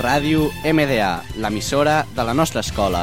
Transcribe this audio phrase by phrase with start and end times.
[0.00, 3.02] Ràdio MDA, l'emissora de la nostra escola.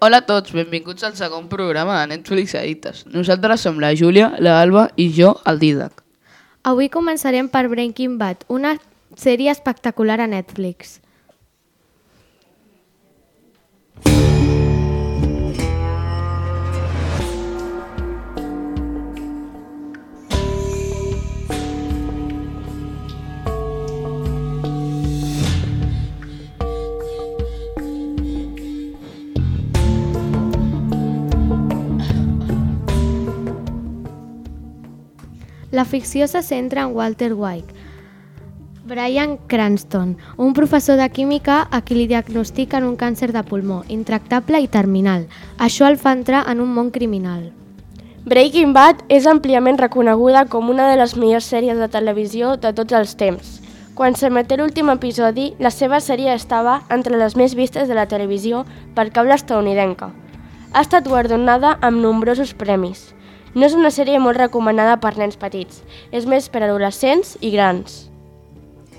[0.00, 3.04] Hola a tots, benvinguts al segon programa de Netflix Addictes.
[3.12, 6.00] Nosaltres som la Júlia, la Alba i jo, el Didac.
[6.64, 8.78] Avui començarem per Breaking Bad, una
[9.12, 11.03] sèrie espectacular a Netflix.
[35.74, 37.74] La ficció se centra en Walter White,
[38.86, 44.60] Brian Cranston, un professor de química a qui li diagnostiquen un càncer de pulmó, intractable
[44.60, 45.24] i terminal.
[45.56, 47.46] Això el fa entrar en un món criminal.
[48.28, 52.92] Breaking Bad és àmpliament reconeguda com una de les millors sèries de televisió de tots
[52.92, 53.56] els temps.
[53.96, 58.66] Quan s'emeté l'últim episodi, la seva sèrie estava entre les més vistes de la televisió
[58.94, 60.12] per cable estadounidenca.
[60.74, 63.14] Ha estat guardonada amb nombrosos premis.
[63.54, 65.80] No és una sèrie molt recomanada per nens petits,
[66.12, 68.13] és més per adolescents i grans.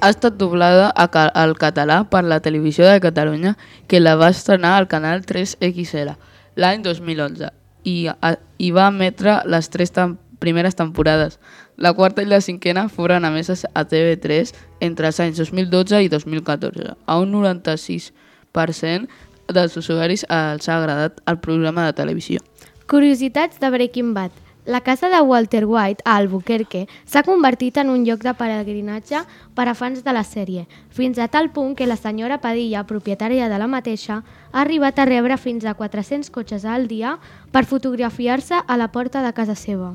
[0.02, 3.56] Ha estat doblada al català per la Televisió de Catalunya,
[3.88, 6.16] que la va estrenar al canal 3XL
[6.56, 7.50] l'any 2011
[7.86, 11.40] i, a, i va emetre les tres tem primeres temporades.
[11.78, 14.52] La quarta i la cinquena foren emeses a TV3
[14.86, 16.96] entre els anys 2012 i 2014.
[17.06, 19.08] A un 96%
[19.56, 22.42] dels usuaris els ha agradat el programa de televisió.
[22.90, 24.45] Curiositats de Breaking Bad.
[24.66, 29.19] La casa de Walter White, a Albuquerque, s'ha convertit en un lloc de peregrinatge
[29.53, 33.45] per a fans de la sèrie, fins a tal punt que la senyora Padilla, propietària
[33.45, 37.19] de la mateixa, ha arribat a rebre fins a 400 cotxes al dia
[37.52, 39.93] per fotografiar-se a la porta de casa seva.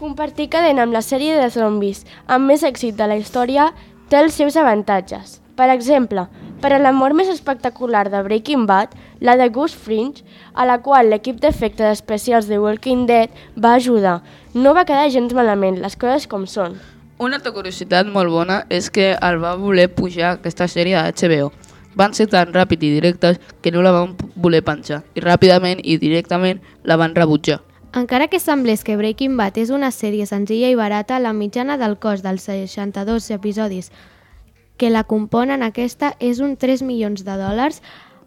[0.00, 3.74] Compartir cadena amb la sèrie de zombis amb més èxit de la història
[4.08, 5.42] té els seus avantatges.
[5.60, 6.24] Per exemple,
[6.64, 10.22] per a la mort més espectacular de Breaking Bad, la de Goose Fringe,
[10.54, 14.22] a la qual l'equip d'efectes especials de Walking Dead va ajudar.
[14.54, 16.78] No va quedar gens malament, les coses com són.
[17.20, 21.50] Una altra curiositat molt bona és que el va voler pujar aquesta sèrie a HBO.
[22.00, 25.98] Van ser tan ràpid i directes que no la van voler penjar i ràpidament i
[26.00, 27.60] directament la van rebutjar.
[27.92, 32.00] Encara que semblés que Breaking Bad és una sèrie senzilla i barata, la mitjana del
[32.00, 33.92] cost dels 62 episodis
[34.84, 37.78] que la componen aquesta és un 3 milions de dòlars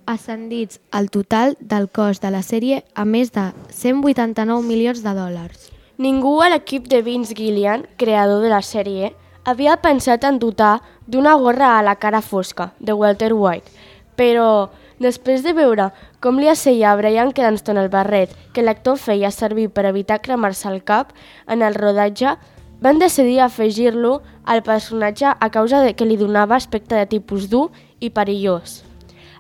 [0.10, 5.68] ascendits al total del cost de la sèrie a més de 189 milions de dòlars.
[6.02, 9.12] Ningú a l'equip de Vince Gillian, creador de la sèrie,
[9.46, 13.70] havia pensat en dotar d'una gorra a la cara fosca de Walter White,
[14.18, 15.92] però després de veure
[16.26, 20.74] com li asseia a Brian Cranston el barret que l'actor feia servir per evitar cremar-se
[20.74, 21.14] el cap
[21.46, 22.34] en el rodatge,
[22.82, 27.72] van decidir afegir-lo al personatge a causa de que li donava aspecte de tipus dur
[28.00, 28.84] i perillós.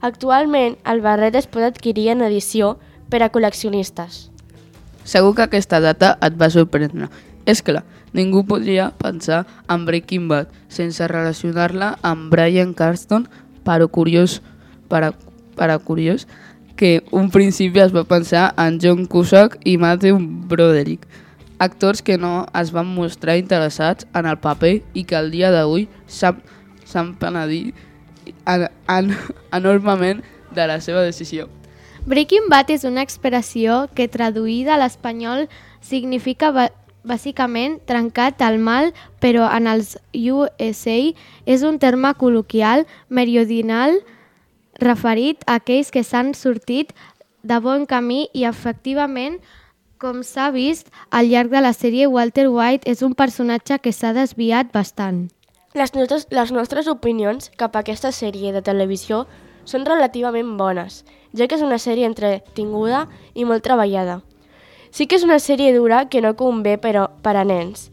[0.01, 2.77] Actualment, el barret es pot adquirir en edició
[3.09, 4.27] per a col·leccionistes.
[5.07, 7.07] Segur que aquesta data et va sorprendre.
[7.47, 13.27] És clar, ningú podria pensar en Breaking Bad sense relacionar-la amb Brian Carston,
[13.63, 14.41] però curiós,
[14.91, 15.13] per a,
[15.55, 16.27] per a curiós,
[16.77, 20.19] que un principi es va pensar en John Cusack i Matthew
[20.51, 21.07] Broderick,
[21.59, 25.87] actors que no es van mostrar interessats en el paper i que al dia d'avui
[26.07, 27.75] s'han penedit
[28.45, 29.13] en, en,
[29.59, 30.23] enormement
[30.53, 31.47] de la seva decisió.
[32.07, 35.47] Breaking Bad és una expressió que traduïda a l'espanyol
[35.83, 36.53] significa
[37.07, 40.99] bàsicament trencat al mal, però en els USA
[41.45, 43.99] és un terme col·loquial meridional
[44.79, 46.93] referit a aquells que s'han sortit
[47.43, 49.39] de bon camí i efectivament,
[49.97, 54.13] com s'ha vist al llarg de la sèrie, Walter White és un personatge que s'ha
[54.13, 55.27] desviat bastant.
[55.77, 59.25] Les nostres, les nostres opinions cap a aquesta sèrie de televisió
[59.65, 64.21] són relativament bones, ja que és una sèrie entretinguda i molt treballada.
[64.91, 67.89] Sí que és una sèrie dura que no convé però per a nens,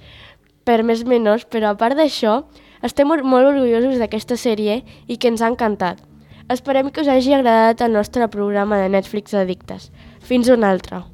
[0.65, 2.43] per més menors, però a part d'això,
[2.85, 6.05] estem molt orgullosos d'aquesta sèrie i que ens ha encantat.
[6.53, 9.91] Esperem que us hagi agradat el nostre programa de Netflix Addictes.
[10.21, 11.14] Fins un altre.